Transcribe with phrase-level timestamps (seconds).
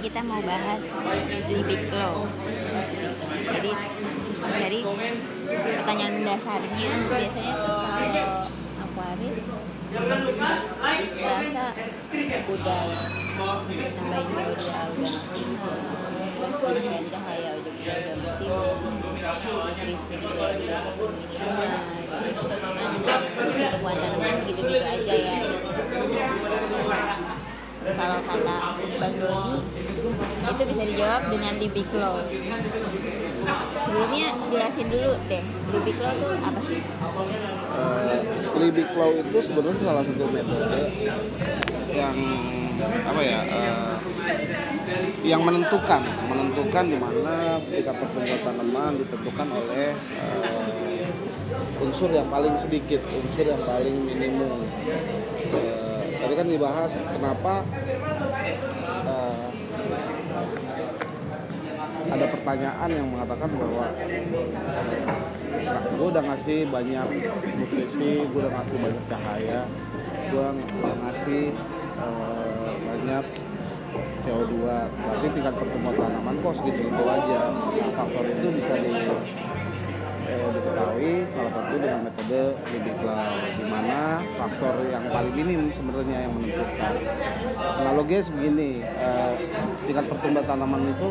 [0.00, 0.80] kita mau bahas
[1.44, 2.24] di Big Law.
[3.52, 3.70] Jadi
[4.40, 4.80] dari
[5.44, 8.48] pertanyaan mendasarnya biasanya kalau
[8.80, 9.40] Aquarius
[11.20, 11.64] merasa
[12.48, 12.84] udah
[14.00, 15.76] nambahin CO2 udah maksimal
[16.40, 16.56] terus
[17.10, 20.80] cahaya udah udah nutrisi juga udah
[23.84, 25.38] maksimal gitu-gitu aja ya
[27.80, 28.56] kalau kata
[29.00, 29.56] Bang Doni
[30.20, 32.14] itu bisa dijawab dengan Libby Claw.
[33.80, 36.80] Sebelumnya jelasin dulu deh Libby Claw tuh apa sih?
[37.72, 38.20] uh,
[38.60, 40.82] Libby Claw itu sebenarnya salah satu metode
[41.96, 42.16] yang
[42.80, 43.96] apa ya uh,
[45.24, 46.02] yang menentukan.
[46.28, 49.88] Menentukan di mana tingkat pertumbuhan tanaman ditentukan oleh
[50.20, 54.68] uh, unsur yang paling sedikit unsur yang paling minimum.
[55.48, 55.89] Uh,
[56.30, 57.54] tadi kan dibahas kenapa
[59.02, 59.46] uh,
[62.06, 63.90] ada pertanyaan yang mengatakan bahwa
[65.90, 67.06] gue udah ngasih banyak
[67.58, 69.60] nutrisi, gue udah ngasih banyak cahaya,
[70.30, 71.42] gue udah ngasih
[71.98, 73.24] uh, banyak
[74.22, 74.54] CO2
[74.86, 77.40] tapi tingkat pertumbuhan tanaman kok segitu-gitu aja.
[77.58, 78.90] Nah, faktor itu bisa di
[80.30, 84.00] eh, diketahui salah satu dengan metode Lidiklau di mana
[84.38, 86.92] faktor yang paling minim sebenarnya yang menentukan.
[87.58, 89.32] Analoginya sebegini eh,
[89.84, 91.08] tingkat pertumbuhan tanaman itu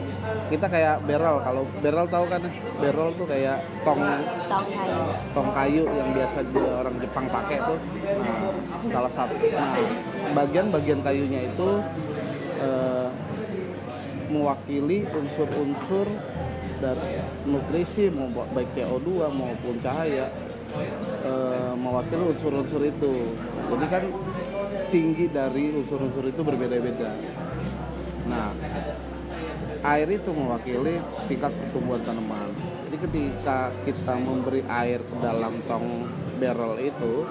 [0.47, 1.37] kita kayak barrel.
[1.43, 2.41] Kalau barrel tahu kan
[2.79, 3.99] barrel tuh kayak tong
[4.47, 5.03] tong kayu.
[5.35, 6.37] tong kayu yang biasa
[6.79, 7.79] orang Jepang pakai tuh.
[8.23, 8.39] Nah
[8.87, 9.75] salah satu nah
[10.33, 11.69] bagian-bagian kayunya itu
[12.63, 13.07] eh,
[14.29, 16.05] mewakili unsur-unsur
[16.80, 20.31] dari nutrisi mau baik CO2 maupun cahaya
[21.27, 23.13] eh, mewakili unsur-unsur itu.
[23.69, 24.03] Jadi kan
[24.89, 27.11] tinggi dari unsur-unsur itu berbeda-beda.
[28.27, 28.49] Nah
[29.80, 30.99] air itu mewakili
[31.31, 32.49] tingkat pertumbuhan tanaman.
[32.89, 36.08] Jadi ketika kita memberi air ke dalam tong
[36.39, 37.27] barrel itu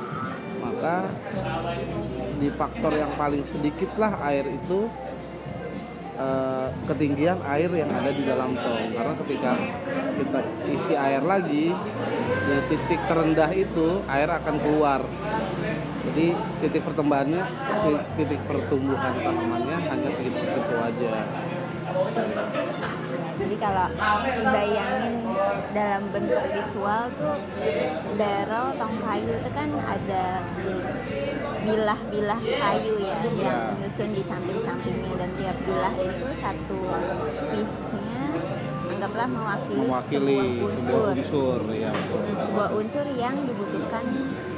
[0.58, 1.06] maka
[2.38, 4.90] di faktor yang paling sedikit lah air itu
[6.18, 8.84] eh, ketinggian air yang ada di dalam tong.
[8.92, 9.52] Karena ketika
[10.18, 11.70] kita isi air lagi
[12.48, 15.00] di titik terendah itu air akan keluar.
[16.08, 16.26] Jadi
[16.64, 17.42] titik pertumbuhannya
[17.84, 21.14] ti- titik pertumbuhan tanamannya hanya segitu segitu aja.
[23.38, 23.86] Jadi kalau
[24.26, 25.14] dibayangin
[25.70, 27.36] dalam bentuk visual tuh
[28.18, 30.24] barrel tong kayu itu kan ada
[31.68, 35.12] bilah-bilah kayu ya yang menyusun di samping-sampingnya.
[35.18, 36.80] Dan tiap bilah itu satu
[37.52, 38.24] piece-nya
[38.98, 44.04] anggaplah mewakili, mewakili sebuah sebuah unsur unsur ya sebuah unsur yang dibutuhkan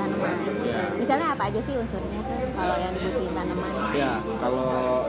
[0.01, 0.37] tanaman.
[0.65, 0.81] Ya.
[0.97, 3.71] misalnya apa aja sih unsurnya tuh kalau yang dibutuhin tanaman?
[3.93, 5.05] Ya, kalau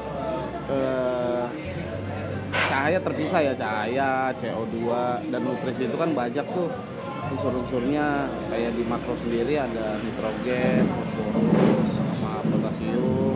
[0.68, 1.44] eh,
[2.68, 4.78] cahaya terpisah ya cahaya, CO2
[5.32, 6.68] dan nutrisi itu kan banyak tuh.
[7.32, 11.88] Unsur-unsurnya kayak di makro sendiri ada nitrogen, fosforus,
[12.20, 13.36] sama potasium,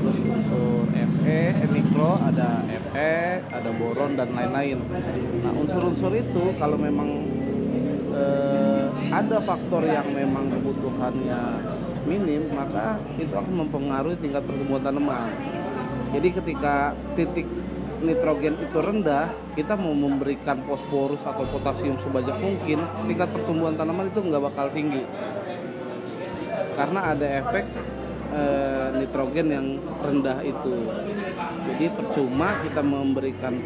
[0.00, 0.76] terus unsur
[1.26, 2.62] Fe, eh, mikro ada
[2.94, 4.80] Fe, ada boron dan lain-lain.
[5.44, 7.08] Nah unsur-unsur itu kalau memang
[8.16, 11.40] eh, ada faktor yang memang kebutuhannya
[12.08, 15.30] minim maka itu akan mempengaruhi tingkat pertumbuhan tanaman
[16.10, 16.74] jadi ketika
[17.14, 17.46] titik
[18.02, 22.78] nitrogen itu rendah kita mau memberikan fosforus atau potasium sebanyak mungkin
[23.08, 25.02] tingkat pertumbuhan tanaman itu nggak bakal tinggi
[26.76, 27.64] karena ada efek
[28.36, 29.66] eh, nitrogen yang
[30.04, 30.76] rendah itu.
[31.66, 33.56] Jadi percuma kita memberikan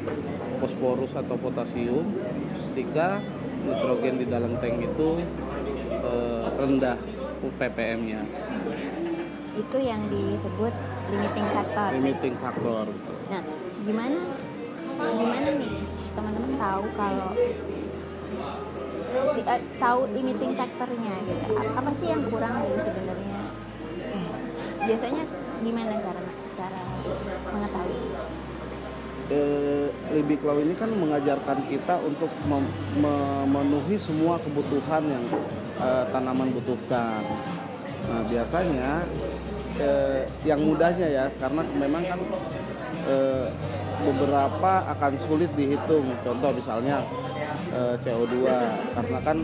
[0.62, 2.06] fosforus atau potasium
[2.70, 3.18] ketika
[3.66, 5.08] nitrogen di dalam tank itu
[6.00, 6.96] eh, rendah
[7.40, 8.22] ppm-nya
[9.50, 10.72] itu yang disebut
[11.10, 11.88] limiting factor.
[11.92, 12.84] Limiting factor.
[13.28, 13.42] Nah,
[13.82, 14.20] gimana
[15.00, 15.72] gimana nih?
[16.14, 17.30] Teman-teman tahu kalau
[19.34, 21.52] di- eh, tahu limiting factornya gitu?
[21.58, 23.39] Apa sih yang kurang gitu sebenarnya?
[24.80, 25.22] Biasanya
[25.60, 26.22] gimana cara
[26.56, 26.80] cara
[27.52, 27.98] mengetahui?
[29.30, 35.24] eh, Libby Claw ini kan mengajarkan kita untuk mem- memenuhi semua kebutuhan yang
[35.78, 37.22] eh, tanaman butuhkan.
[38.10, 39.06] Nah biasanya
[39.78, 42.20] eh, yang mudahnya ya karena memang kan
[43.06, 43.46] eh,
[44.02, 46.10] beberapa akan sulit dihitung.
[46.26, 46.98] Contoh misalnya
[47.70, 48.34] eh, CO2
[48.98, 49.38] karena kan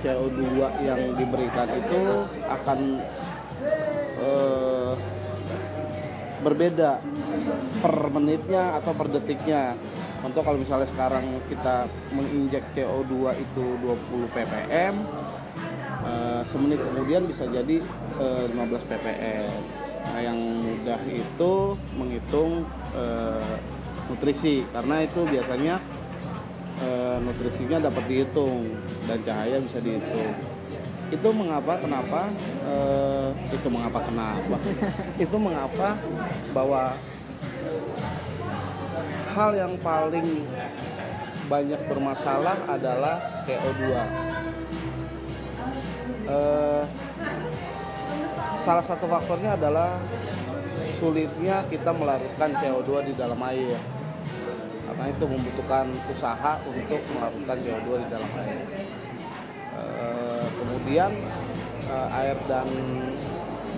[0.00, 0.40] CO2
[0.80, 2.00] yang diberikan itu
[2.48, 2.78] akan
[4.16, 4.65] eh,
[6.46, 7.02] berbeda
[7.82, 9.74] per menitnya atau per detiknya.
[10.22, 14.94] Contoh kalau misalnya sekarang kita menginjek CO2 itu 20 ppm,
[16.06, 17.82] eh, semenit kemudian bisa jadi
[18.22, 19.52] eh, 15 ppm.
[20.06, 21.52] Nah, yang mudah itu
[21.98, 22.62] menghitung
[22.94, 23.54] eh,
[24.06, 25.82] nutrisi karena itu biasanya
[27.24, 28.68] nutrisinya dapat dihitung
[29.08, 30.55] dan cahaya bisa dihitung
[31.06, 32.20] itu mengapa kenapa
[32.66, 34.56] eh, itu mengapa kenapa?
[35.24, 35.94] Itu mengapa
[36.50, 36.98] bahwa
[39.38, 40.26] hal yang paling
[41.46, 43.82] banyak bermasalah adalah CO2
[46.26, 46.84] Eh,
[48.66, 49.94] salah satu faktornya adalah
[50.98, 53.78] sulitnya kita melarutkan CO2 di dalam air.
[54.90, 58.58] Karena itu membutuhkan usaha untuk melarutkan CO2 di dalam air
[60.56, 61.10] kemudian
[61.88, 62.68] eh, air dan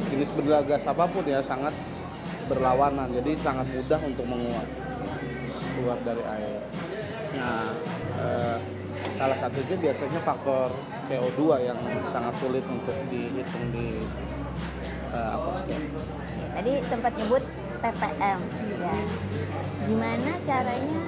[0.08, 1.74] jenis benda gas apa pun ya sangat
[2.48, 4.68] berlawanan jadi sangat mudah untuk menguap
[5.76, 6.60] keluar dari air
[7.36, 7.68] nah
[8.18, 8.56] eh,
[9.18, 10.70] salah satunya biasanya faktor
[11.10, 11.78] CO2 yang
[12.08, 14.00] sangat sulit untuk dihitung di
[15.12, 15.86] eh, aquascape
[16.58, 17.42] Tadi sempat nyebut
[17.78, 18.40] ppm
[18.82, 18.96] ya.
[19.86, 21.00] Gimana caranya?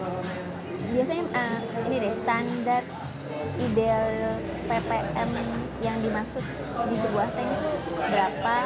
[0.95, 1.59] Biasanya eh,
[1.91, 2.83] ini deh standar
[3.61, 4.09] ideal
[4.67, 5.31] ppm
[5.81, 6.45] yang dimaksud
[6.87, 7.71] di sebuah tank itu
[8.03, 8.57] berapa?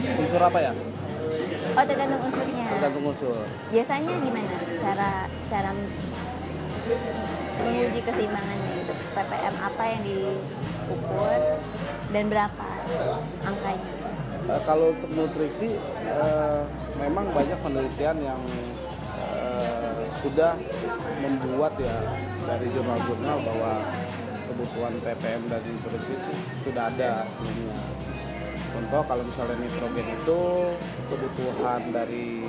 [0.00, 0.72] unsur apa ya
[1.70, 2.66] Oh tergantung unsurnya.
[2.68, 5.10] tergantung unsur Biasanya gimana cara
[5.46, 5.70] cara
[7.60, 8.94] menguji keseimbangannya gitu?
[9.10, 11.40] ppm apa yang diukur
[12.10, 12.68] dan berapa
[13.44, 13.86] angkanya?
[14.42, 15.70] Eh, kalau untuk nutrisi
[16.02, 16.60] eh,
[16.98, 18.40] memang banyak penelitian yang
[20.20, 20.52] sudah
[21.24, 21.96] membuat ya
[22.44, 23.72] dari jurnal-jurnal bahwa
[24.50, 27.80] kebutuhan ppm dari sih sudah ada sebelumnya.
[28.70, 30.40] Contoh kalau misalnya nitrogen itu
[31.10, 32.44] kebutuhan dari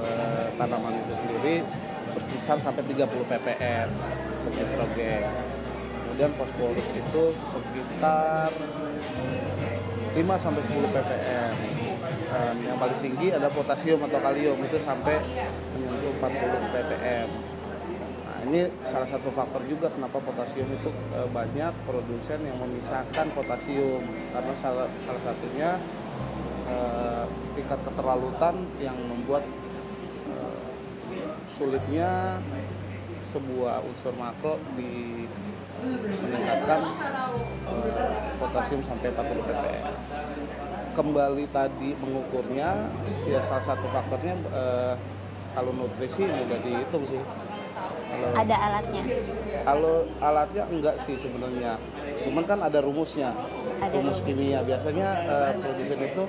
[0.00, 1.56] eh, tanaman itu sendiri
[2.12, 3.88] berkisar sampai 30 ppm
[4.42, 5.22] untuk nitrogen.
[6.02, 8.50] Kemudian fosforus itu sekitar
[10.12, 11.52] 5 sampai 10 ppm.
[12.32, 15.20] Dan yang paling tinggi ada potasium atau kalium itu sampai
[15.76, 17.28] menyentuh 40 ppm.
[18.24, 24.00] Nah, ini salah satu faktor juga kenapa potasium itu eh, banyak produsen yang memisahkan potasium
[24.32, 25.76] karena salah salah satunya
[26.72, 29.44] eh, tingkat keterlalutan yang membuat
[30.32, 30.64] eh,
[31.52, 32.40] sulitnya
[33.20, 35.28] sebuah unsur makro di
[36.22, 36.80] meningkatkan
[37.68, 38.01] eh,
[38.52, 39.84] potasium sampai 40 ppm.
[40.92, 42.92] Kembali tadi mengukurnya,
[43.24, 44.94] ya salah satu faktornya eh,
[45.56, 47.16] kalau nutrisi mudah dihitung sih.
[48.12, 49.02] Kalau, Ada alatnya.
[49.64, 51.80] kalau alatnya enggak sih sebenarnya,
[52.28, 53.32] cuman kan ada rumusnya,
[53.80, 54.60] Ada rumus kimia.
[54.68, 56.22] Biasanya eh, produsen itu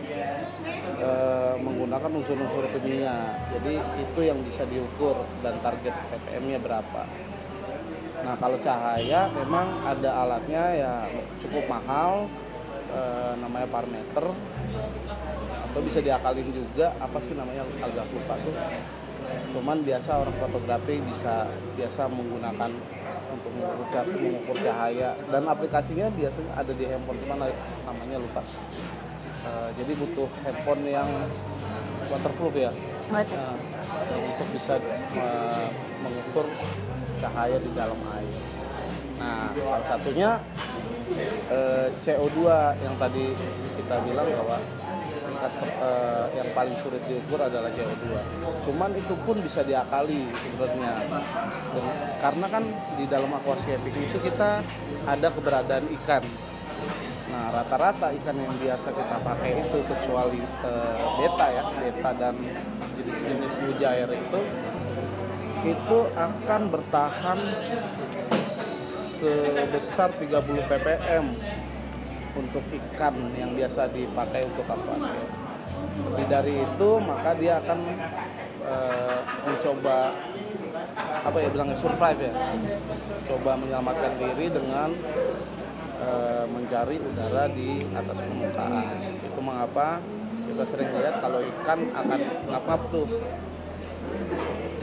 [1.04, 7.04] eh, menggunakan unsur-unsur kimia, jadi itu yang bisa diukur dan target ppm-nya berapa.
[8.24, 10.94] Nah kalau cahaya memang ada alatnya ya
[11.38, 12.31] cukup mahal,
[12.90, 14.25] eh, namanya parameter
[15.64, 18.56] atau bisa diakalin juga apa sih namanya agak lupa tuh.
[19.52, 22.72] Cuman biasa orang fotografi bisa biasa menggunakan
[23.34, 27.50] untuk mengukur, ca- mengukur cahaya dan aplikasinya biasanya ada di handphone cuman
[27.84, 28.42] namanya lupa.
[29.44, 31.10] Eh, jadi butuh handphone yang
[32.08, 32.72] waterproof ya.
[33.12, 33.26] Nah,
[34.16, 34.78] untuk bisa
[35.18, 35.66] eh,
[36.00, 36.46] mengukur
[37.24, 38.36] cahaya di dalam air.
[39.16, 40.30] Nah, salah satunya
[41.47, 42.38] eh, CO2
[42.83, 43.31] yang tadi
[43.80, 44.57] kita bilang bahwa
[45.24, 48.12] tingkat eh, yang paling sulit diukur adalah CO2.
[48.68, 50.92] Cuman itu pun bisa diakali sebenarnya.
[52.19, 52.64] Karena kan
[53.00, 54.59] di dalam aquascaping itu kita
[55.07, 56.24] ada keberadaan ikan.
[57.33, 62.36] Nah, rata-rata ikan yang biasa kita pakai itu kecuali eh, beta ya, beta dan
[63.00, 64.40] jenis-jenis mujair itu
[65.64, 67.40] itu akan bertahan
[69.24, 71.26] sebesar 30 ppm
[72.36, 75.32] untuk ikan yang biasa dipakai untuk aquascape.
[76.12, 77.80] Lebih dari itu maka dia akan
[78.68, 80.12] eh, mencoba
[81.24, 82.34] apa ya bilangnya survive ya,
[83.32, 84.90] coba menyelamatkan diri dengan
[86.02, 88.86] eh, mencari udara di atas permukaan.
[89.24, 90.04] Itu mengapa
[90.44, 92.20] kita sering lihat kalau ikan akan
[92.52, 93.08] ngap tuh.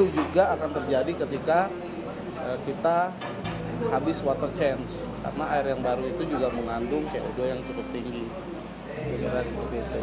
[0.00, 1.68] Itu juga akan terjadi ketika
[2.40, 3.12] eh, kita
[3.92, 4.88] habis water change
[5.20, 8.24] karena air yang baru itu juga mengandung CO2 yang cukup tinggi.
[8.88, 10.02] Kira-kira seperti itu.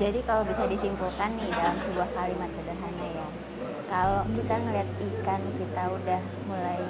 [0.00, 3.28] Jadi kalau bisa disimpulkan nih dalam sebuah kalimat sederhana ya,
[3.84, 6.80] kalau kita ngelihat ikan kita udah mulai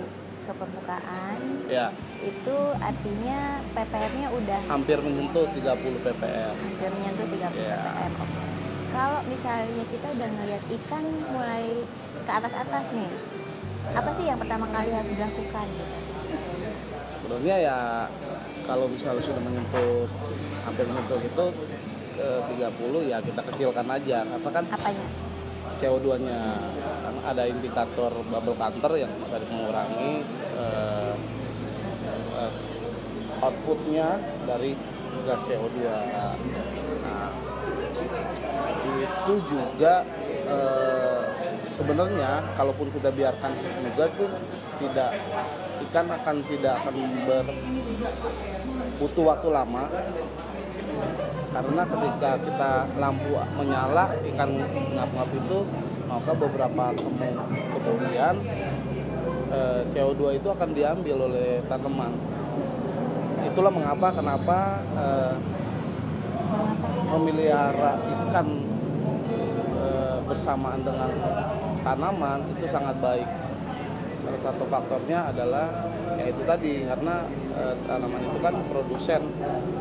[0.47, 1.91] ke permukaan, Ya,
[2.23, 3.39] itu artinya
[3.75, 6.55] ppm-nya udah hampir menyentuh 30 ppm.
[6.55, 7.83] hampir menyentuh 30 Iya.
[7.83, 8.13] ppm.
[8.95, 11.03] Kalau misalnya kita udah ngelihat ikan
[11.35, 11.83] mulai
[12.25, 13.11] ke atas-atas nih,
[13.93, 15.67] apa sih yang pertama kali harus dilakukan?
[17.21, 17.79] Sebenarnya ya
[18.65, 20.09] kalau misalnya sudah menyentuh
[20.65, 21.47] hampir menyentuh itu
[22.15, 25.07] ke 30 ya kita kecilkan aja karena kan Apanya?
[25.77, 26.41] CO2-nya.
[27.05, 30.25] Kan ada indikator bubble counter yang bisa mengurangi
[30.57, 31.15] eh,
[32.41, 32.53] eh,
[33.43, 34.09] outputnya
[34.49, 34.73] dari
[35.29, 35.79] gas CO2.
[37.05, 37.29] Nah,
[38.85, 39.95] itu juga
[40.49, 41.04] eh,
[41.75, 44.31] sebenarnya kalaupun kita biarkan juga tuh
[44.79, 45.11] tidak
[45.91, 46.95] ikan akan tidak akan
[47.27, 47.47] ber
[49.03, 49.85] butuh waktu lama.
[51.55, 54.51] Karena ketika kita lampu menyala ikan
[54.95, 55.59] ngap-ngap itu
[56.11, 57.39] maka beberapa kemu-
[57.75, 58.35] kemudian
[59.55, 62.11] eh, CO2 itu akan diambil oleh tanaman.
[63.47, 64.59] Itulah mengapa kenapa
[64.99, 65.35] eh,
[67.15, 68.74] memelihara ikan
[70.25, 71.11] bersamaan dengan
[71.85, 73.29] tanaman itu sangat baik.
[74.25, 79.23] Salah satu faktornya adalah kayak itu tadi karena eh, tanaman itu kan produsen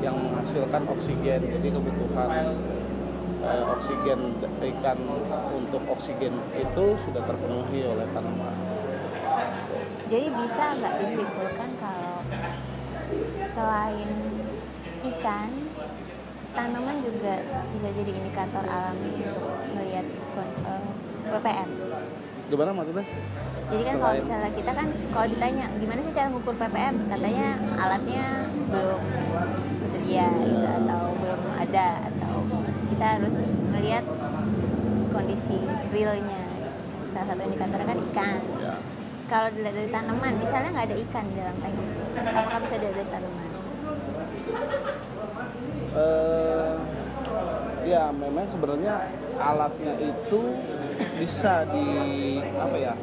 [0.03, 2.51] yang menghasilkan oksigen jadi kebutuhan
[3.39, 4.35] eh, oksigen
[4.75, 4.99] ikan
[5.55, 8.55] untuk oksigen itu sudah terpenuhi oleh tanaman.
[10.11, 12.19] Jadi bisa nggak disimpulkan kalau
[13.55, 14.11] selain
[15.03, 15.49] ikan,
[16.53, 17.33] tanaman juga
[17.73, 20.05] bisa jadi indikator alami untuk melihat
[20.37, 20.85] eh,
[21.33, 21.69] ppm.
[22.51, 23.05] gimana maksudnya
[23.73, 27.47] Jadi kan kalau misalnya kita kan kalau ditanya gimana sih cara mengukur ppm, katanya
[27.79, 28.25] alatnya
[28.69, 29.01] belum
[29.81, 32.33] tersedia gitu, atau belum ada atau
[32.93, 33.35] kita harus
[33.73, 34.05] melihat
[35.09, 35.57] kondisi
[35.89, 36.43] realnya.
[37.15, 38.37] Salah satu indikatornya kan ikan.
[38.61, 38.73] ya
[39.31, 41.77] Kalau dilihat dari tanaman, misalnya nggak ada ikan di dalam tank,
[42.13, 43.52] apakah bisa dilihat dari tanaman?
[45.93, 46.73] Eh
[47.83, 49.05] ya memang sebenarnya
[49.37, 50.41] alatnya itu
[51.19, 51.89] bisa di
[52.57, 52.93] apa ya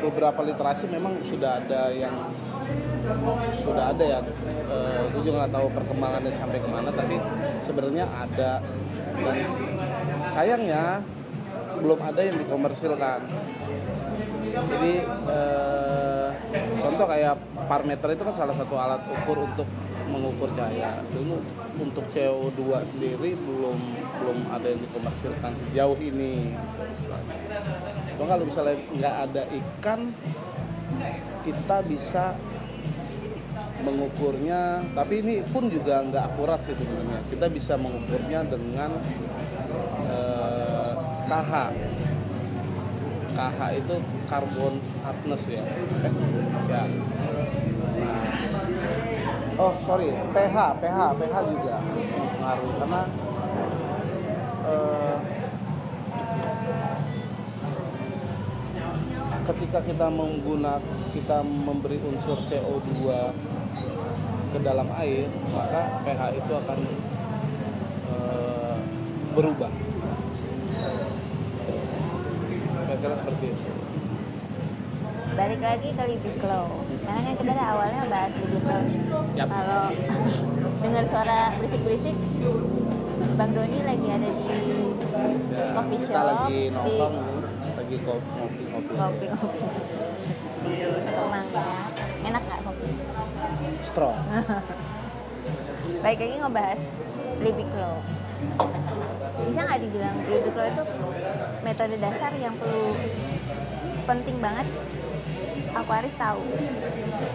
[0.00, 2.14] beberapa literasi memang sudah ada yang
[3.54, 4.20] sudah ada ya.
[4.66, 7.16] Eh, gue juga nggak tahu perkembangannya sampai ke mana tapi
[7.62, 8.58] sebenarnya ada.
[9.16, 9.36] Dan
[10.34, 11.00] sayangnya
[11.78, 13.20] belum ada yang dikomersilkan.
[14.56, 16.05] Jadi eh,
[16.80, 17.34] contoh kayak
[17.66, 19.68] parameter itu kan salah satu alat ukur untuk
[20.06, 21.02] mengukur cahaya.
[21.10, 21.42] Dulu
[21.76, 23.78] untuk CO2 sendiri belum
[24.22, 26.56] belum ada yang dikomersilkan sejauh ini.
[28.16, 30.00] Cuma kalau misalnya nggak ada ikan
[31.42, 32.24] kita bisa
[33.82, 34.86] mengukurnya.
[34.94, 37.20] Tapi ini pun juga nggak akurat sih sebenarnya.
[37.28, 38.90] Kita bisa mengukurnya dengan
[40.06, 40.92] eh,
[41.26, 41.52] KH
[43.36, 45.60] KH itu carbon hardness ya.
[45.60, 46.12] Eh,
[46.72, 46.82] ya.
[46.88, 46.88] Nah,
[49.56, 53.02] oh sorry pH pH pH juga mempengaruhi karena
[54.68, 55.16] eh,
[59.46, 60.82] ketika kita menggunakan
[61.14, 62.92] kita memberi unsur CO2
[64.52, 66.78] ke dalam air maka pH itu akan
[68.12, 68.76] eh,
[69.32, 69.85] berubah
[73.06, 73.70] kira-kira seperti itu
[75.36, 76.66] Balik lagi ke Libby Glow,
[77.04, 78.82] karena kan kita ada awalnya bahas Libby Glow.
[79.36, 79.46] Yap.
[79.46, 79.84] Kalau
[80.80, 82.16] dengar suara berisik-berisik,
[83.36, 84.46] Bang Doni lagi ada di
[85.46, 87.14] Ya, coffee kita shop, lagi di nongkrong
[87.76, 89.60] lagi ko- ngopi-ngopi kopi-kopi.
[91.04, 91.64] Tenang ya,
[92.24, 92.88] enak nggak kopi?
[93.82, 94.16] strong
[96.02, 96.80] Baik lagi ngebahas
[97.38, 97.96] Libby Glow.
[99.36, 100.82] Bisa nggak dibilang Glow itu
[101.60, 102.96] metode dasar yang perlu
[104.06, 104.66] penting banget
[105.76, 106.40] Aquaris tahu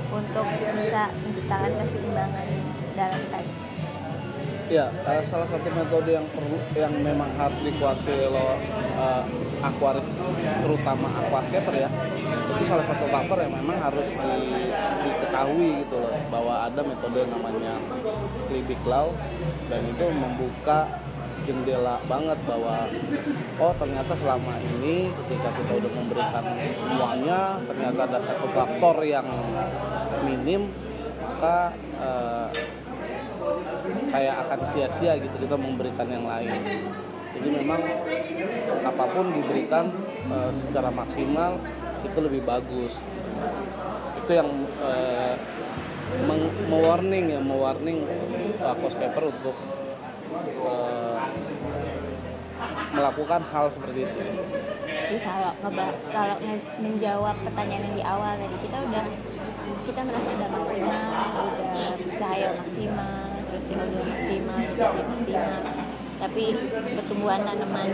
[0.10, 2.48] untuk bisa menciptakan keseimbangan
[2.98, 3.48] dalam tank.
[4.72, 8.56] Ya, eh, salah satu metode yang perlu yang memang harus dikuasai lo
[8.98, 9.24] eh,
[9.62, 10.08] aquaris
[10.64, 11.90] terutama aquascaper ya.
[12.56, 14.72] Itu salah satu faktor yang memang harus di-
[15.06, 17.78] diketahui gitu loh bahwa ada metode namanya
[18.50, 19.14] Clibic Claw
[19.70, 20.88] dan itu membuka
[21.44, 22.86] jendela banget bahwa
[23.58, 26.44] oh ternyata selama ini ketika kita udah memberikan
[26.78, 29.28] semuanya ternyata ada satu faktor yang
[30.24, 30.70] minim
[31.42, 32.48] maka eh,
[34.14, 36.54] kayak akan sia-sia gitu kita memberikan yang lain.
[37.32, 37.82] Jadi memang
[38.86, 39.90] apa pun diberikan
[40.30, 41.58] eh, secara maksimal
[42.06, 43.02] itu lebih bagus.
[44.22, 44.50] Itu yang
[44.86, 45.36] eh,
[46.70, 48.06] mewarning ya mewarning
[48.62, 49.58] aquascaper untuk
[50.62, 51.11] eh,
[52.92, 54.20] melakukan hal seperti itu.
[54.84, 59.06] Jadi kalau ngeba kalau nge- menjawab pertanyaan yang di awal tadi kita udah
[59.82, 61.12] kita merasa udah maksimal,
[61.50, 61.76] udah
[62.16, 65.62] cahaya maksimal, terus CO2 maksimal, nutrisi maksimal.
[66.22, 66.44] Tapi
[66.94, 67.88] pertumbuhan tanaman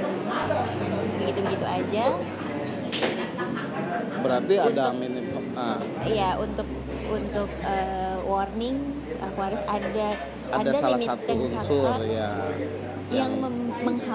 [1.18, 2.06] begitu-begitu aja.
[4.18, 5.26] berarti ada Untuk- minim
[5.56, 6.68] ah, Iya, untuk
[7.08, 8.78] untuk eh, warning
[9.18, 10.08] aku harus ada
[10.50, 12.30] ada salah limiting satu unsur faktor ya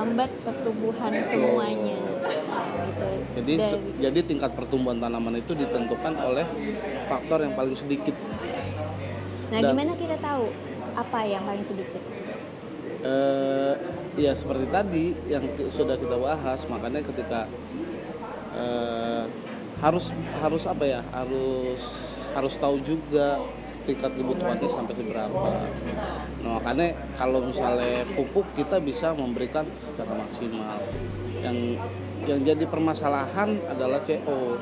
[0.02, 1.99] menghambat pertumbuhan semuanya.
[2.82, 3.06] gitu.
[3.38, 6.42] Jadi Dari- jadi tingkat pertumbuhan tanaman itu ditentukan oleh
[7.06, 8.18] faktor yang paling sedikit.
[9.52, 10.49] nah dan- gimana kita tahu
[10.97, 12.02] apa yang paling sedikit?
[13.02, 13.75] eh
[14.16, 17.50] ya seperti tadi yang sudah kita bahas makanya ketika
[18.54, 19.26] eh,
[19.82, 21.82] harus harus apa ya harus
[22.32, 23.42] harus tahu juga
[23.85, 25.49] tingkat kebutuhannya sampai seberapa.
[26.43, 30.79] Nah makanya kalau misalnya pupuk kita bisa memberikan secara maksimal.
[31.43, 31.59] Yang
[32.23, 34.55] yang jadi permasalahan adalah CO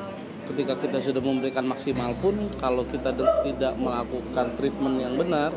[0.49, 5.53] ketika kita sudah memberikan maksimal pun kalau kita tidak melakukan treatment yang benar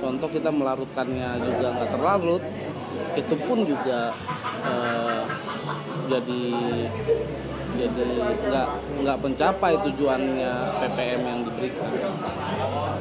[0.00, 2.42] contoh kita melarutkannya juga nggak terlarut
[3.12, 4.16] itu pun juga
[4.64, 5.22] eh,
[6.08, 6.44] jadi
[7.76, 8.04] jadi
[8.48, 8.68] nggak
[9.02, 11.88] nggak mencapai tujuannya ppm yang diberikan.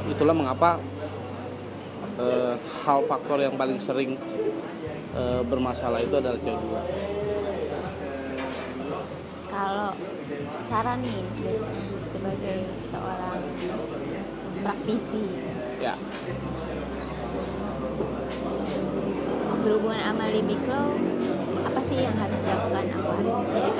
[0.07, 0.79] Itulah mengapa
[2.19, 2.53] eh,
[2.85, 4.15] hal faktor yang paling sering
[5.15, 6.71] eh, bermasalah itu adalah CO2
[9.51, 9.91] Kalau
[10.71, 11.23] saran nih
[11.99, 13.41] sebagai seorang
[14.63, 15.23] praktisi.
[15.81, 15.93] Ya.
[19.61, 20.89] Berhubungan sama Libik Law
[21.61, 22.85] apa sih yang harus dilakukan?
[22.95, 23.71] Aku harus jadi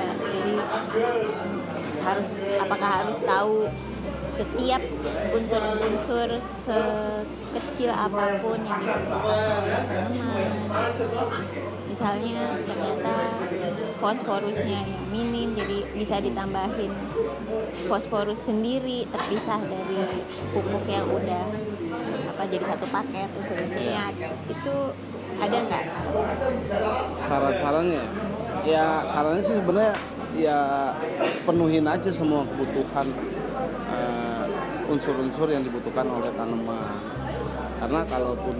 [2.01, 3.55] harus apakah harus tahu
[4.31, 4.81] setiap
[5.35, 6.29] unsur-unsur
[6.65, 8.83] sekecil apa pun yang
[11.85, 13.15] misalnya ternyata
[13.99, 16.89] fosforusnya yang minim jadi bisa ditambahin
[17.85, 19.99] fosforus sendiri terpisah dari
[20.55, 21.45] pupuk yang udah
[22.33, 24.05] apa jadi satu paket unsur-unsurnya
[24.49, 24.75] itu
[25.37, 25.85] ada nggak?
[27.25, 28.03] Saran-sarannya?
[28.65, 29.93] Ya sarannya sih sebenarnya
[30.41, 30.89] ya
[31.45, 33.07] penuhin aja semua kebutuhan
[33.93, 34.45] eh,
[34.89, 37.13] unsur-unsur yang dibutuhkan oleh tanaman.
[37.77, 38.55] Karena kalaupun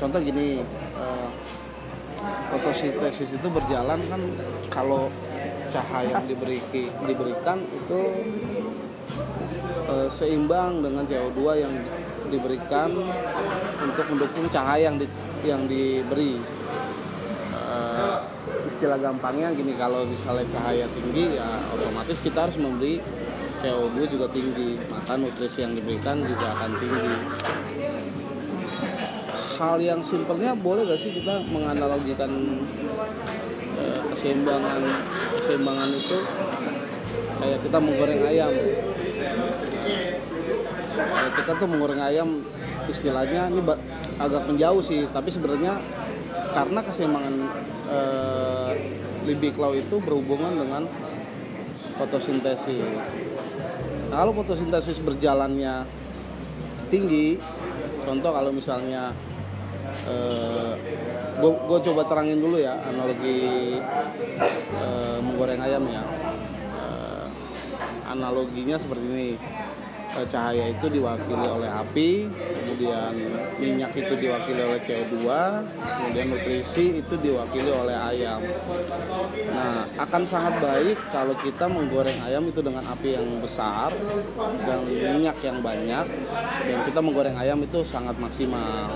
[0.00, 0.60] contoh gini
[1.00, 1.28] eh,
[2.52, 4.20] fotosintesis itu berjalan kan
[4.68, 5.08] kalau
[5.72, 6.58] cahaya yang diberi,
[7.08, 8.00] diberikan itu
[9.88, 11.74] eh, seimbang dengan CO2 yang
[12.28, 12.90] diberikan
[13.80, 15.06] untuk mendukung cahaya yang di,
[15.44, 16.40] yang diberi
[18.74, 22.98] istilah gampangnya gini kalau misalnya cahaya tinggi ya otomatis kita harus memberi
[23.64, 24.76] CO2 juga tinggi.
[24.92, 27.16] Maka nutrisi yang diberikan juga akan tinggi.
[29.54, 32.28] Hal yang simpelnya boleh gak sih kita menganalogikan
[33.80, 34.82] eh, keseimbangan
[35.40, 36.18] keseimbangan itu?
[37.40, 38.52] Kayak kita menggoreng ayam.
[40.94, 42.28] Kayak kita tuh menggoreng ayam
[42.90, 43.62] istilahnya ini
[44.20, 45.08] agak menjauh sih.
[45.08, 45.80] Tapi sebenarnya
[46.52, 47.34] karena keseimbangan
[47.88, 48.33] eh,
[49.24, 50.82] libik law itu berhubungan dengan
[51.96, 53.04] fotosintesis.
[54.12, 55.84] Nah, kalau fotosintesis berjalannya
[56.92, 57.40] tinggi
[58.04, 59.10] contoh kalau misalnya
[61.40, 63.78] gue coba terangin dulu ya analogi
[64.74, 66.02] eh, menggoreng ayam ya.
[66.78, 67.24] Eh,
[68.12, 69.28] analoginya seperti ini
[70.14, 73.12] Eh, cahaya itu diwakili oleh api kemudian
[73.58, 75.26] minyak itu diwakili oleh CO2
[75.74, 78.38] kemudian nutrisi itu diwakili oleh ayam
[79.50, 83.90] nah akan sangat baik kalau kita menggoreng ayam itu dengan api yang besar
[84.62, 86.06] dan minyak yang banyak
[86.62, 88.94] dan kita menggoreng ayam itu sangat maksimal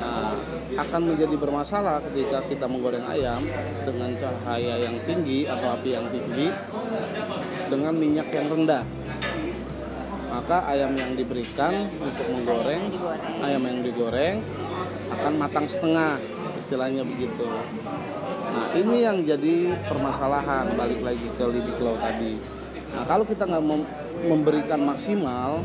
[0.00, 0.32] Nah,
[0.80, 3.36] akan menjadi bermasalah ketika kita menggoreng ayam
[3.84, 6.48] dengan cahaya yang tinggi atau api yang tinggi
[7.68, 8.80] dengan minyak yang rendah.
[10.40, 12.88] Maka ayam yang diberikan untuk menggoreng,
[13.44, 14.40] ayam yang digoreng
[15.12, 16.16] akan matang setengah,
[16.56, 17.44] istilahnya begitu.
[18.48, 22.40] Nah, ini yang jadi permasalahan balik lagi ke libik law tadi.
[22.96, 23.90] Nah, kalau kita nggak mem-
[24.32, 25.60] memberikan maksimal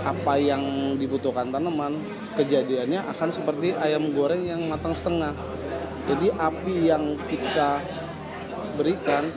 [0.00, 2.00] apa yang dibutuhkan tanaman,
[2.40, 5.36] kejadiannya akan seperti ayam goreng yang matang setengah.
[6.08, 7.84] Jadi api yang kita
[8.80, 9.28] berikan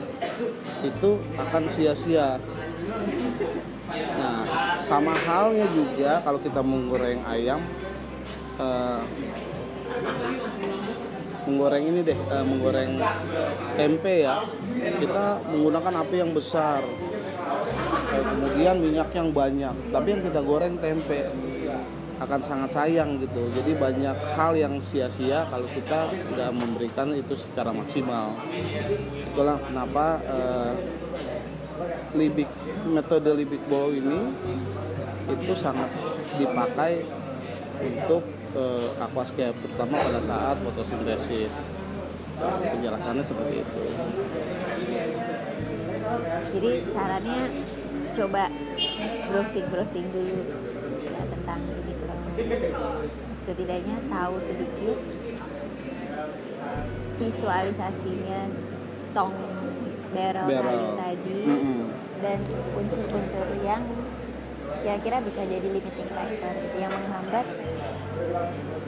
[0.80, 2.40] itu akan sia-sia.
[3.94, 4.33] Nah,
[4.84, 7.60] sama halnya juga kalau kita menggoreng ayam,
[8.60, 9.02] eh,
[11.48, 13.00] menggoreng ini deh, eh, menggoreng
[13.76, 14.44] tempe ya,
[15.00, 16.84] kita menggunakan api yang besar,
[18.14, 19.74] Eh, kemudian minyak yang banyak.
[19.90, 21.26] Tapi yang kita goreng tempe
[22.22, 23.50] akan sangat sayang gitu.
[23.50, 28.30] Jadi banyak hal yang sia-sia kalau kita nggak memberikan itu secara maksimal.
[29.34, 30.72] Itulah kenapa eh,
[32.14, 32.46] libik
[32.86, 34.30] metode libik bow ini
[35.28, 35.88] itu sangat
[36.36, 37.04] dipakai
[37.84, 38.22] untuk
[38.54, 41.54] eh, aquascape terutama pada saat fotosintesis
[42.40, 43.84] penjelasannya seperti itu
[46.54, 47.40] jadi sarannya
[48.14, 48.42] coba
[49.30, 50.38] browsing browsing dulu
[51.08, 51.60] ya tentang
[52.34, 53.06] Law
[53.46, 54.98] setidaknya tahu sedikit
[57.14, 58.40] visualisasinya
[59.14, 59.34] tong
[60.10, 60.66] barrel, Barrel.
[60.66, 61.80] kayu tadi Mm-mm.
[62.18, 62.38] dan
[62.74, 63.82] unsur-unsur yang
[64.84, 67.46] kira-kira bisa jadi limiting factor gitu yang menghambat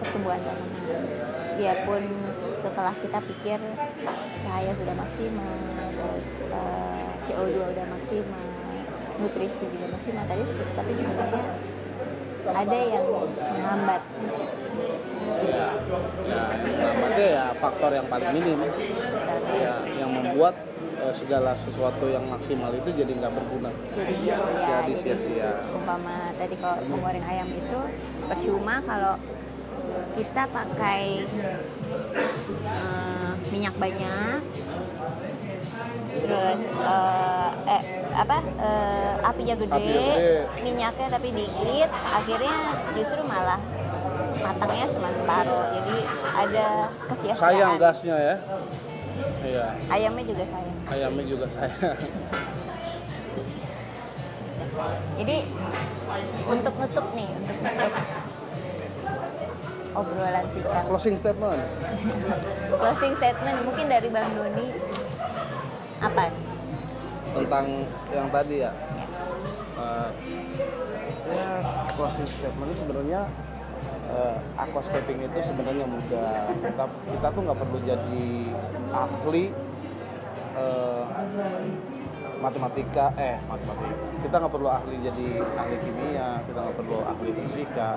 [0.00, 1.02] pertumbuhan tanaman.
[1.56, 2.02] Biarpun
[2.60, 3.58] setelah kita pikir
[4.44, 5.56] cahaya sudah maksimal,
[5.96, 8.40] terus eh, CO2 udah maksimal,
[9.20, 10.44] nutrisi juga maksimal tadi,
[10.76, 11.44] tapi sebenarnya
[12.46, 14.02] ada yang menghambat.
[15.46, 15.68] ya,
[17.18, 18.58] ya ya faktor yang paling minim
[19.58, 20.54] ya yang membuat
[21.06, 25.50] eh, segala sesuatu yang maksimal itu jadi nggak berguna jadi sia-sia Jadi sia-sia.
[25.70, 27.80] umpama tadi kalau menggoreng ayam itu
[28.26, 29.14] percuma kalau
[30.12, 31.02] kita pakai
[32.64, 34.40] eh, minyak banyak
[36.16, 40.32] terus eh, eh, apa eh, apinya gede, Apinya gede.
[40.64, 42.56] minyaknya tapi dikit akhirnya
[42.92, 43.60] justru malah
[44.36, 45.96] matangnya cuma separuh jadi
[46.34, 46.66] ada
[47.06, 48.36] kesia-siaan sayang gasnya ya
[49.46, 49.66] iya.
[49.88, 50.78] Ayamnya juga sayang.
[50.90, 51.98] Ayamnya juga sayang.
[55.16, 55.36] Jadi
[56.46, 57.92] untuk nutup nih, untuk nutup
[59.96, 60.78] obrolan kita.
[60.92, 61.62] closing statement.
[62.80, 64.66] Closing statement mungkin dari Bang Doni.
[65.96, 66.28] Apa?
[67.36, 67.66] tentang
[68.08, 68.72] yang tadi ya?
[69.76, 70.08] Eh,
[71.36, 71.50] ya
[71.96, 73.28] closing statement sebenarnya
[74.10, 76.32] eh, aquascaping itu sebenarnya mudah.
[76.62, 78.28] Kita kita tuh nggak perlu jadi
[78.94, 79.44] ahli
[80.56, 81.04] eh,
[82.38, 83.94] matematika eh matematika.
[84.22, 87.90] Kita nggak perlu ahli jadi ahli kimia kita nggak perlu ahli fisika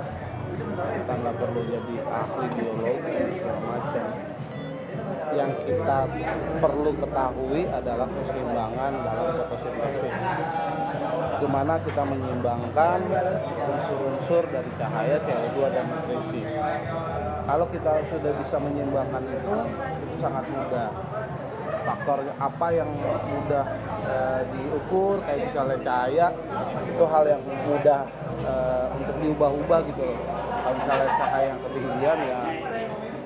[0.59, 4.05] kita nggak perlu jadi ahli biologi segala macam.
[5.29, 5.97] Yang kita
[6.57, 10.17] perlu ketahui adalah keseimbangan dalam fotosintesis
[11.39, 12.99] di mana kita menyeimbangkan
[13.63, 16.43] unsur-unsur dari cahaya, CO2 dan nutrisi.
[17.47, 19.55] Kalau kita sudah bisa menyeimbangkan itu,
[20.03, 20.89] itu sangat mudah.
[21.79, 22.91] Faktor apa yang
[23.25, 23.65] mudah
[24.03, 26.27] eh, diukur, kayak misalnya cahaya,
[26.85, 28.01] itu hal yang mudah
[28.45, 30.19] eh, untuk diubah-ubah gitu loh.
[30.59, 32.41] Kalau misalnya cahaya yang ketinggian ya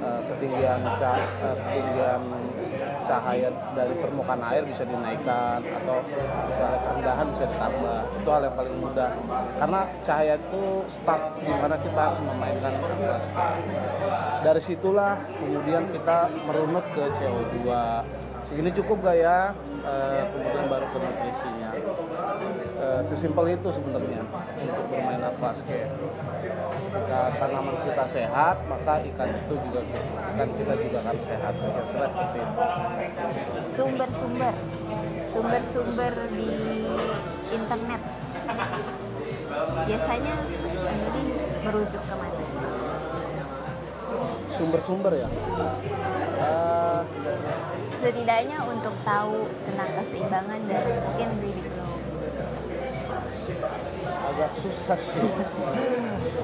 [0.06, 2.22] eh, ketinggian ca- eh, ketinggian
[3.06, 5.98] cahaya dari permukaan air bisa dinaikkan atau
[6.50, 8.00] misalnya kerendahan bisa ditambah.
[8.24, 9.10] Itu hal yang paling mudah.
[9.60, 12.74] Karena cahaya itu stuck di mana kita harus memainkan
[13.14, 13.24] atas
[14.44, 17.58] dari situlah kemudian kita merunut ke CO2
[18.48, 19.40] segini cukup gak ya
[19.84, 21.70] Eh, kemudian baru ke nutrisinya.
[22.80, 24.24] Eh, sesimpel itu sebenarnya
[24.64, 25.92] untuk bermain aquascape
[26.94, 31.54] jika tanaman kita sehat maka ikan itu juga ikan kita juga akan sehat.
[31.60, 32.64] Kira-kira seperti itu
[33.76, 34.56] Sumber-sumber,
[35.36, 36.48] sumber-sumber di
[37.52, 38.02] internet.
[39.84, 40.36] Biasanya
[41.12, 41.24] ini
[41.60, 42.40] merujuk ke mana?
[44.54, 45.28] sumber-sumber ya?
[45.28, 46.83] Eh,
[48.04, 51.96] Setidaknya untuk tahu tentang keseimbangan dan mungkin breeding flow.
[54.24, 55.24] agak susah sih.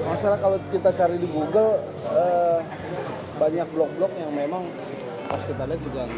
[0.08, 1.84] Masalah kalau kita cari di Google
[2.16, 2.58] eh,
[3.36, 4.64] banyak blog-blog yang memang
[5.28, 6.08] pas kita lihat juga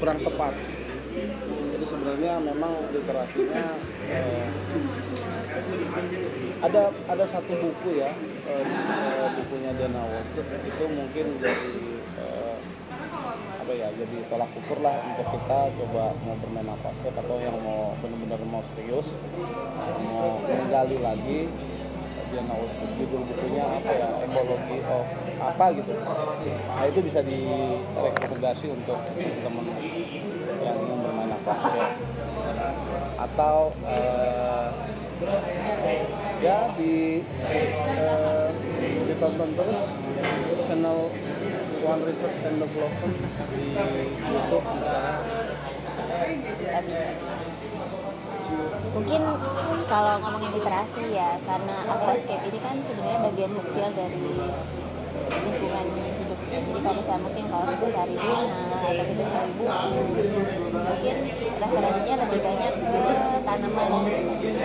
[0.00, 0.56] kurang tepat.
[1.76, 3.64] Jadi sebenarnya memang literasinya
[4.08, 4.48] eh,
[6.64, 8.08] ada ada satu buku ya
[8.48, 11.95] eh, eh, bukunya Dana Wallstead itu mungkin eh,
[13.66, 17.98] apa ya jadi tolak ukur lah untuk kita coba mau bermain aquascape atau yang mau
[17.98, 19.10] benar-benar mau serius
[20.06, 21.50] mau menggali lagi
[22.30, 22.62] dia mau
[22.94, 25.06] judul bukunya apa ya ekologi of
[25.42, 25.92] apa gitu.
[25.98, 29.66] Nah itu bisa direkomendasi untuk teman
[30.62, 31.94] yang ingin bermain aquascape
[33.18, 34.66] atau eh,
[36.38, 37.18] ya di
[37.98, 38.48] eh,
[39.10, 39.82] ditonton terus
[40.70, 41.10] channel
[41.86, 43.14] One Research and Development
[43.54, 43.78] di
[44.26, 45.14] YouTube misalnya.
[48.90, 49.22] Mungkin
[49.86, 54.18] kalau ngomongin literasi ya, karena aquascape ini kan sebenarnya bagian kecil dari
[55.30, 56.38] lingkungan hidup.
[56.46, 59.86] Jadi kalau misalnya mungkin kalau kita cari bunga atau kita cari buku,
[60.74, 61.16] mungkin
[61.54, 63.02] referensinya lebih banyak ke
[63.46, 63.90] tanaman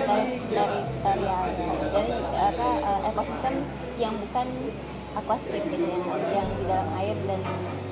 [0.10, 1.46] dari teritorial.
[1.86, 3.56] Jadi apa eh, ekosistem
[4.02, 4.48] yang bukan
[5.16, 7.42] aquascape gitu yang, yang di dalam air dan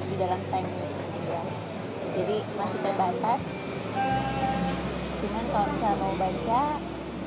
[0.08, 1.42] di dalam tank gitu ya.
[2.20, 3.42] Jadi masih terbatas
[5.20, 6.62] cuman kalau misalnya mau baca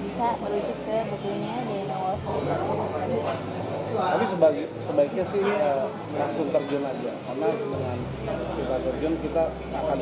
[0.02, 2.22] bisa merujuk ke bukunya Dana Wolf
[3.92, 4.24] tapi
[4.80, 7.98] sebaiknya sih eh, langsung terjun aja karena dengan
[8.56, 9.44] kita terjun kita
[9.76, 9.98] akan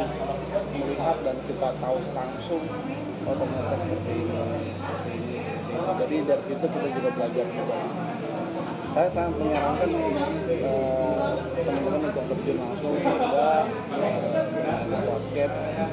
[0.79, 2.62] melihat dan kita tahu langsung
[3.26, 4.38] oh ternyata seperti ini
[5.90, 7.79] jadi dari situ kita juga belajar juga.
[8.90, 9.90] Saya sangat menyarankan
[10.50, 11.31] eh,
[11.62, 13.62] teman-teman untuk terjun langsung eh,
[14.90, 15.88] basket eh,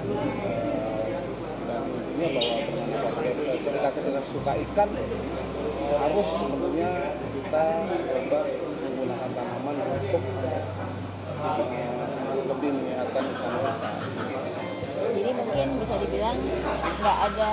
[1.67, 4.89] dan intinya bahwa bermain basket eh, ketika kita suka ikan
[5.87, 6.91] harus sebenarnya
[7.37, 8.39] kita coba
[8.81, 10.65] menggunakan tanaman untuk eh,
[12.49, 14.46] lebih menyehatkan ikan.
[15.47, 16.35] Mungkin bisa dibilang
[16.99, 17.51] nggak ada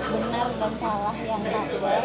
[0.00, 2.04] benar dan salah yang takdir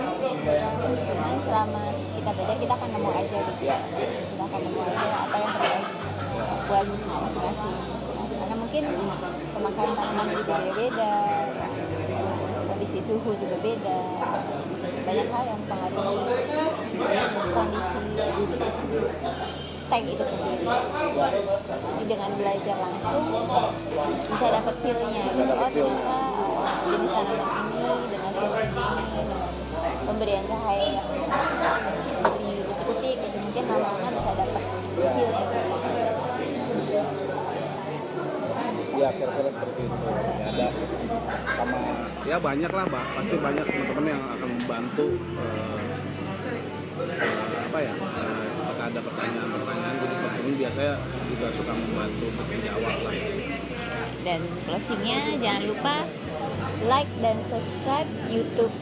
[0.83, 3.63] cuman selama kita belajar kita akan nemu aja gitu.
[3.63, 3.79] Ya.
[4.03, 5.87] kita akan nemu aja apa yang terbaik
[6.67, 7.77] buat masing-masing.
[8.35, 8.83] Karena mungkin
[9.55, 11.15] pemakaian tanaman itu beda-beda
[12.67, 13.99] kondisi suhu juga beda.
[15.07, 16.35] Banyak hal yang mempengaruhi
[17.55, 17.95] kondisi
[19.87, 23.25] tank itu sendiri Jadi dengan belajar langsung
[24.27, 25.53] bisa dapat feel-nya gitu.
[25.55, 26.17] oh ternyata
[26.51, 28.87] uh, jenis tanaman ini dengan suhu ini
[30.07, 34.63] pemberian cahaya yang seperti detik-detik itu mungkin lama-lama bisa dapat
[34.97, 35.13] Ya.
[35.13, 37.05] feel-nya
[38.97, 40.67] ya kira-kira seperti itu ya ada
[41.53, 41.79] sama
[42.25, 43.05] ya banyak lah Pak.
[43.13, 45.77] pasti banyak teman-teman yang akan membantu eh,
[46.97, 48.46] eh, apa ya ada
[49.07, 50.95] pertanyaan-pertanyaan jadi teman-teman biasanya
[51.31, 53.29] juga suka membantu untuk menjawab lah ya.
[54.27, 55.95] dan closingnya jangan lupa
[56.85, 58.75] like dan subscribe YouTube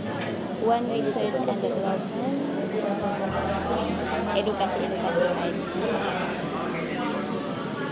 [0.65, 2.55] One Research and Development
[4.35, 5.55] edukasi-edukasi lain.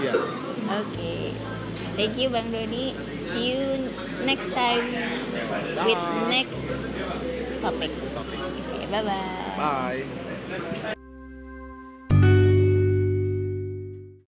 [0.04, 0.14] Iya.
[0.84, 1.16] Oke,
[1.96, 2.92] thank you Bang Doni.
[3.32, 3.88] See you
[4.28, 4.86] next time
[5.88, 6.60] with next
[7.64, 7.92] topic.
[7.96, 9.56] Oke, bye bye.
[9.56, 10.94] Bye.